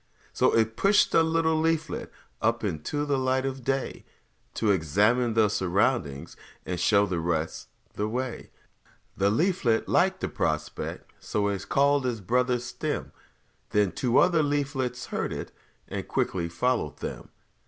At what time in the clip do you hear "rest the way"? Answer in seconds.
7.19-8.49